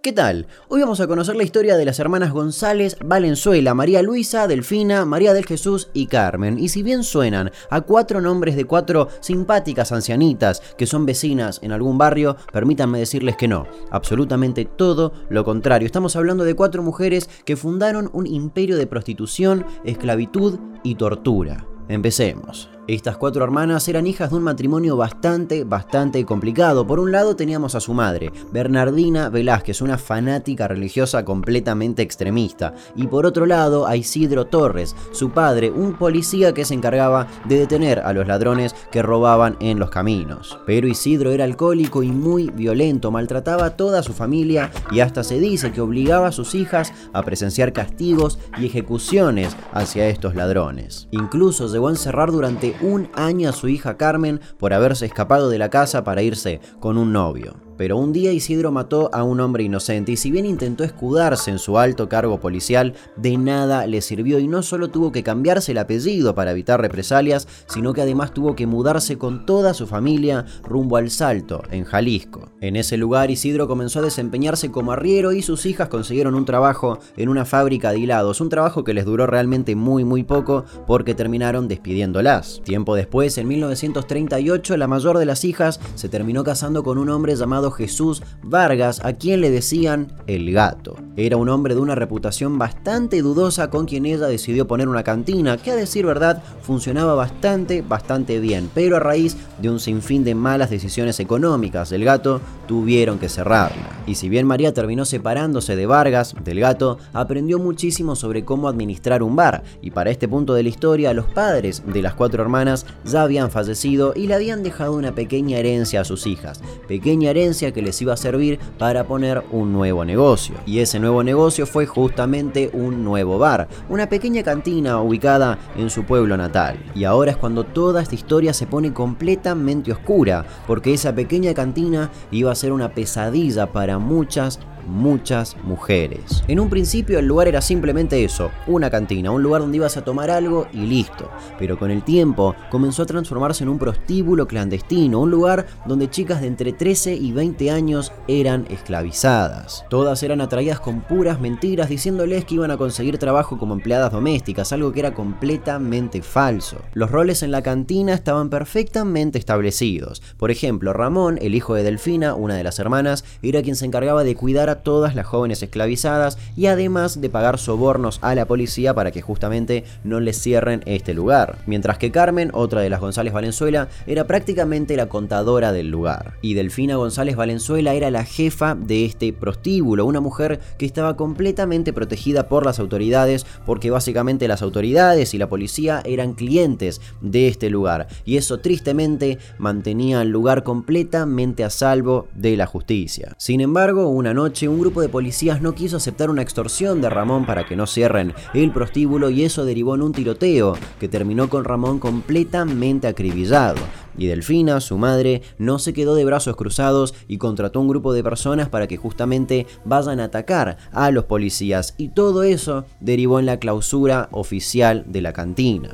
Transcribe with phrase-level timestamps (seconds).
[0.00, 0.46] ¿Qué tal?
[0.68, 5.34] Hoy vamos a conocer la historia de las hermanas González Valenzuela, María Luisa, Delfina, María
[5.34, 6.56] del Jesús y Carmen.
[6.56, 11.72] Y si bien suenan a cuatro nombres de cuatro simpáticas ancianitas que son vecinas en
[11.72, 15.86] algún barrio, permítanme decirles que no, absolutamente todo lo contrario.
[15.86, 21.66] Estamos hablando de cuatro mujeres que fundaron un imperio de prostitución, esclavitud y tortura.
[21.88, 22.70] Empecemos.
[22.88, 26.86] Estas cuatro hermanas eran hijas de un matrimonio bastante, bastante complicado.
[26.86, 32.72] Por un lado teníamos a su madre, Bernardina Velázquez, una fanática religiosa completamente extremista.
[32.96, 37.58] Y por otro lado a Isidro Torres, su padre, un policía que se encargaba de
[37.58, 40.58] detener a los ladrones que robaban en los caminos.
[40.64, 45.38] Pero Isidro era alcohólico y muy violento, maltrataba a toda su familia y hasta se
[45.38, 51.06] dice que obligaba a sus hijas a presenciar castigos y ejecuciones hacia estos ladrones.
[51.10, 55.58] Incluso llegó a encerrar durante un año a su hija Carmen por haberse escapado de
[55.58, 57.67] la casa para irse con un novio.
[57.78, 61.60] Pero un día Isidro mató a un hombre inocente y si bien intentó escudarse en
[61.60, 65.78] su alto cargo policial, de nada le sirvió y no solo tuvo que cambiarse el
[65.78, 70.96] apellido para evitar represalias, sino que además tuvo que mudarse con toda su familia rumbo
[70.96, 72.50] al Salto, en Jalisco.
[72.60, 76.98] En ese lugar Isidro comenzó a desempeñarse como arriero y sus hijas consiguieron un trabajo
[77.16, 81.14] en una fábrica de hilados, un trabajo que les duró realmente muy muy poco porque
[81.14, 82.60] terminaron despidiéndolas.
[82.64, 87.36] Tiempo después, en 1938, la mayor de las hijas se terminó casando con un hombre
[87.36, 90.96] llamado Jesús Vargas, a quien le decían el gato.
[91.16, 95.56] Era un hombre de una reputación bastante dudosa con quien ella decidió poner una cantina,
[95.56, 100.34] que a decir verdad funcionaba bastante, bastante bien, pero a raíz de un sinfín de
[100.34, 104.02] malas decisiones económicas del gato, tuvieron que cerrarla.
[104.06, 109.22] Y si bien María terminó separándose de Vargas, del gato, aprendió muchísimo sobre cómo administrar
[109.22, 112.86] un bar, y para este punto de la historia, los padres de las cuatro hermanas
[113.04, 117.57] ya habían fallecido y le habían dejado una pequeña herencia a sus hijas, pequeña herencia
[117.58, 120.54] que les iba a servir para poner un nuevo negocio.
[120.64, 126.04] Y ese nuevo negocio fue justamente un nuevo bar, una pequeña cantina ubicada en su
[126.04, 126.78] pueblo natal.
[126.94, 132.10] Y ahora es cuando toda esta historia se pone completamente oscura, porque esa pequeña cantina
[132.30, 136.42] iba a ser una pesadilla para muchas muchas mujeres.
[136.48, 140.04] En un principio el lugar era simplemente eso, una cantina, un lugar donde ibas a
[140.04, 141.30] tomar algo y listo.
[141.58, 146.40] Pero con el tiempo comenzó a transformarse en un prostíbulo clandestino, un lugar donde chicas
[146.40, 149.84] de entre 13 y 20 años eran esclavizadas.
[149.90, 154.72] Todas eran atraídas con puras mentiras diciéndoles que iban a conseguir trabajo como empleadas domésticas,
[154.72, 156.78] algo que era completamente falso.
[156.94, 160.22] Los roles en la cantina estaban perfectamente establecidos.
[160.36, 164.24] Por ejemplo, Ramón, el hijo de Delfina, una de las hermanas, era quien se encargaba
[164.24, 168.94] de cuidar a todas las jóvenes esclavizadas y además de pagar sobornos a la policía
[168.94, 171.58] para que justamente no les cierren este lugar.
[171.66, 176.34] Mientras que Carmen, otra de las González Valenzuela, era prácticamente la contadora del lugar.
[176.42, 181.92] Y Delfina González Valenzuela era la jefa de este prostíbulo, una mujer que estaba completamente
[181.92, 187.70] protegida por las autoridades porque básicamente las autoridades y la policía eran clientes de este
[187.70, 193.34] lugar y eso tristemente mantenía el lugar completamente a salvo de la justicia.
[193.38, 197.46] Sin embargo, una noche un grupo de policías no quiso aceptar una extorsión de Ramón
[197.46, 201.64] para que no cierren el prostíbulo y eso derivó en un tiroteo que terminó con
[201.64, 203.80] Ramón completamente acribillado.
[204.16, 208.24] Y Delfina, su madre, no se quedó de brazos cruzados y contrató un grupo de
[208.24, 211.94] personas para que justamente vayan a atacar a los policías.
[211.98, 215.90] Y todo eso derivó en la clausura oficial de la cantina.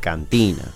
[0.00, 0.72] Cantina.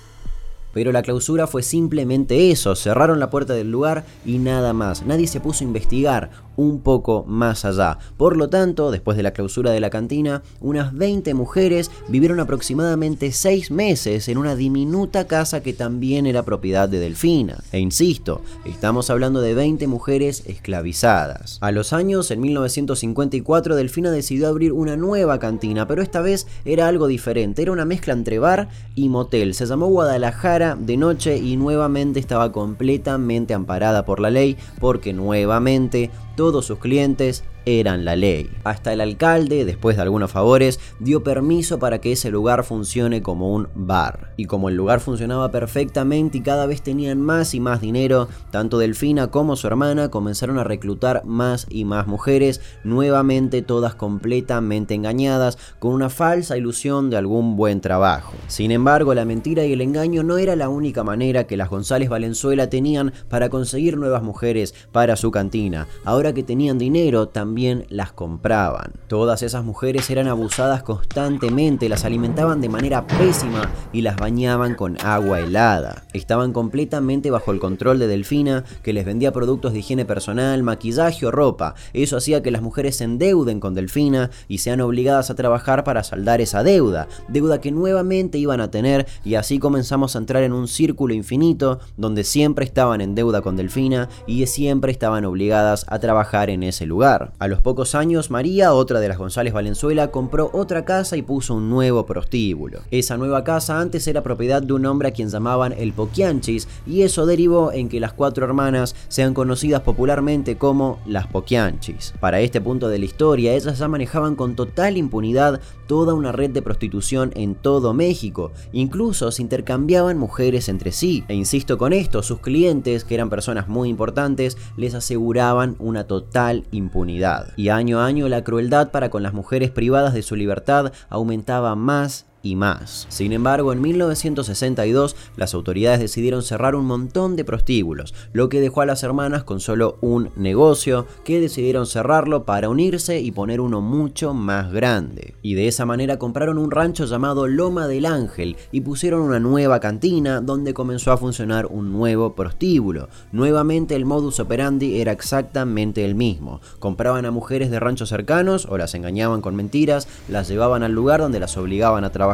[0.75, 5.07] Pero la clausura fue simplemente eso, cerraron la puerta del lugar y nada más.
[5.07, 7.99] Nadie se puso a investigar un poco más allá.
[8.17, 13.33] Por lo tanto, después de la clausura de la cantina, unas 20 mujeres vivieron aproximadamente
[13.33, 17.63] 6 meses en una diminuta casa que también era propiedad de Delfina.
[17.73, 21.59] E insisto, estamos hablando de 20 mujeres esclavizadas.
[21.61, 26.89] A los años, en 1954, Delfina decidió abrir una nueva cantina, pero esta vez era
[26.89, 29.55] algo diferente, era una mezcla entre bar y motel.
[29.55, 36.11] Se llamó Guadalajara de noche y nuevamente estaba completamente amparada por la ley porque nuevamente
[36.45, 38.51] todos sus clientes eran la ley.
[38.65, 43.53] Hasta el alcalde, después de algunos favores, dio permiso para que ese lugar funcione como
[43.53, 44.33] un bar.
[44.37, 48.79] Y como el lugar funcionaba perfectamente y cada vez tenían más y más dinero, tanto
[48.79, 55.59] Delfina como su hermana comenzaron a reclutar más y más mujeres, nuevamente todas completamente engañadas,
[55.79, 58.35] con una falsa ilusión de algún buen trabajo.
[58.49, 62.09] Sin embargo, la mentira y el engaño no era la única manera que las González
[62.09, 65.87] Valenzuela tenían para conseguir nuevas mujeres para su cantina.
[66.05, 68.95] Ahora que tenían dinero, también también las compraban.
[69.07, 74.99] Todas esas mujeres eran abusadas constantemente, las alimentaban de manera pésima y las bañaban con
[75.07, 76.03] agua helada.
[76.15, 81.27] Estaban completamente bajo el control de Delfina, que les vendía productos de higiene personal, maquillaje
[81.27, 81.77] o ropa.
[81.93, 86.03] Eso hacía que las mujeres se endeuden con Delfina y sean obligadas a trabajar para
[86.03, 90.53] saldar esa deuda, deuda que nuevamente iban a tener y así comenzamos a entrar en
[90.53, 96.01] un círculo infinito donde siempre estaban en deuda con Delfina y siempre estaban obligadas a
[96.01, 97.33] trabajar en ese lugar.
[97.45, 101.57] A los pocos años, María, otra de las González Valenzuela, compró otra casa y puso
[101.57, 102.81] un nuevo prostíbulo.
[102.91, 107.03] Esa nueva casa antes era propiedad de un hombre a quien llamaban el Poquianchis y
[107.03, 112.15] eso derivó en que las cuatro hermanas sean conocidas popularmente como las Poquianchis.
[112.19, 116.49] Para este punto de la historia, ellas ya manejaban con total impunidad toda una red
[116.49, 121.25] de prostitución en todo México, incluso se intercambiaban mujeres entre sí.
[121.29, 126.65] E insisto con esto, sus clientes, que eran personas muy importantes, les aseguraban una total
[126.71, 127.34] impunidad.
[127.57, 131.75] Y año a año la crueldad para con las mujeres privadas de su libertad aumentaba
[131.75, 133.07] más y más.
[133.09, 138.83] Sin embargo, en 1962 las autoridades decidieron cerrar un montón de prostíbulos, lo que dejó
[138.83, 143.81] a las hermanas con solo un negocio que decidieron cerrarlo para unirse y poner uno
[143.81, 145.35] mucho más grande.
[145.43, 149.81] Y de esa manera compraron un rancho llamado Loma del Ángel y pusieron una nueva
[149.81, 153.09] cantina donde comenzó a funcionar un nuevo prostíbulo.
[153.33, 156.61] Nuevamente el modus operandi era exactamente el mismo.
[156.79, 161.21] Compraban a mujeres de ranchos cercanos o las engañaban con mentiras, las llevaban al lugar
[161.21, 162.34] donde las obligaban a trabajar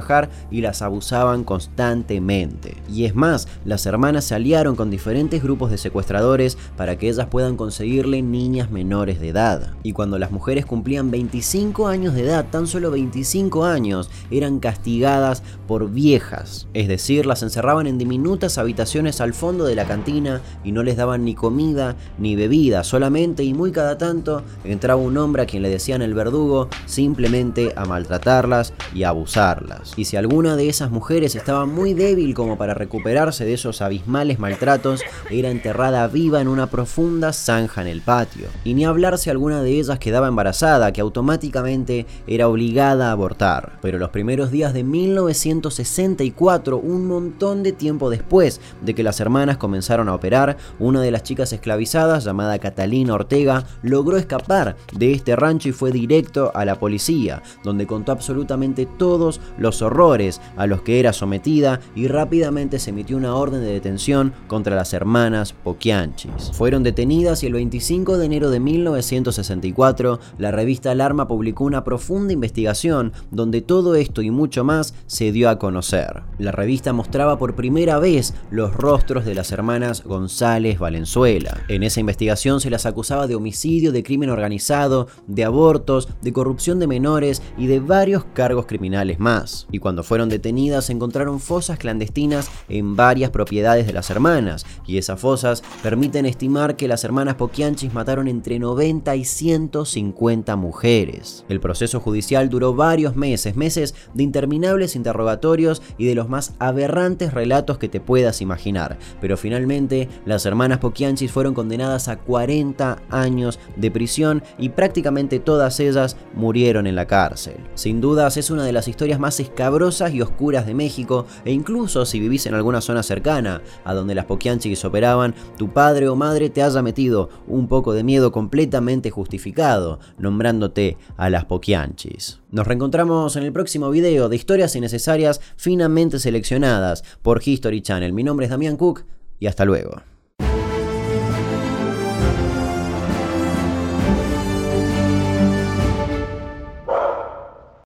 [0.51, 2.77] y las abusaban constantemente.
[2.93, 7.27] Y es más, las hermanas se aliaron con diferentes grupos de secuestradores para que ellas
[7.27, 9.75] puedan conseguirle niñas menores de edad.
[9.83, 15.43] Y cuando las mujeres cumplían 25 años de edad, tan solo 25 años, eran castigadas
[15.67, 16.67] por viejas.
[16.75, 20.97] Es decir, las encerraban en diminutas habitaciones al fondo de la cantina y no les
[20.97, 25.63] daban ni comida ni bebida, solamente y muy cada tanto entraba un hombre a quien
[25.63, 30.91] le decían el verdugo simplemente a maltratarlas y a abusarlas y si alguna de esas
[30.91, 36.49] mujeres estaba muy débil como para recuperarse de esos abismales maltratos, era enterrada viva en
[36.49, 38.49] una profunda zanja en el patio.
[38.65, 43.79] Y ni hablar si alguna de ellas quedaba embarazada, que automáticamente era obligada a abortar.
[43.83, 49.57] Pero los primeros días de 1964, un montón de tiempo después de que las hermanas
[49.57, 55.37] comenzaron a operar, una de las chicas esclavizadas, llamada Catalina Ortega, logró escapar de este
[55.37, 60.83] rancho y fue directo a la policía, donde contó absolutamente todos los horrores a los
[60.83, 66.51] que era sometida y rápidamente se emitió una orden de detención contra las hermanas Poquianchis.
[66.53, 72.33] Fueron detenidas y el 25 de enero de 1964 la revista Alarma publicó una profunda
[72.33, 76.23] investigación donde todo esto y mucho más se dio a conocer.
[76.39, 81.61] La revista mostraba por primera vez los rostros de las hermanas González Valenzuela.
[81.69, 86.79] En esa investigación se las acusaba de homicidio, de crimen organizado, de abortos, de corrupción
[86.79, 92.51] de menores y de varios cargos criminales más y cuando fueron detenidas encontraron fosas clandestinas
[92.69, 97.95] en varias propiedades de las hermanas, y esas fosas permiten estimar que las hermanas Poquianchis
[97.95, 101.45] mataron entre 90 y 150 mujeres.
[101.49, 107.35] El proceso judicial duró varios meses, meses de interminables interrogatorios y de los más aberrantes
[107.35, 113.59] relatos que te puedas imaginar, pero finalmente las hermanas Poquianchis fueron condenadas a 40 años
[113.77, 117.57] de prisión y prácticamente todas ellas murieron en la cárcel.
[117.75, 122.07] Sin dudas es una de las historias más escabrosas y oscuras de México e incluso
[122.07, 126.51] si vivís en alguna zona cercana a donde las Poquianchis operaban, tu padre o madre
[126.51, 132.41] te haya metido un poco de miedo completamente justificado, nombrándote a las Poquianchis.
[132.51, 138.13] Nos reencontramos en el próximo video de historias innecesarias finamente seleccionadas por History Channel.
[138.13, 139.05] Mi nombre es Damián Cook
[139.39, 140.10] y hasta luego.